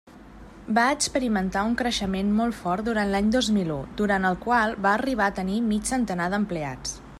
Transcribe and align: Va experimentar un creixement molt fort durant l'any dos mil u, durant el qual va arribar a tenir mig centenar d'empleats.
Va 0.77 0.85
experimentar 0.93 1.63
un 1.71 1.75
creixement 1.81 2.31
molt 2.39 2.57
fort 2.61 2.87
durant 2.89 3.13
l'any 3.17 3.29
dos 3.37 3.51
mil 3.59 3.71
u, 3.75 3.77
durant 4.01 4.27
el 4.33 4.41
qual 4.49 4.75
va 4.87 4.95
arribar 4.97 5.29
a 5.33 5.37
tenir 5.43 5.61
mig 5.69 5.93
centenar 5.95 6.35
d'empleats. 6.35 7.01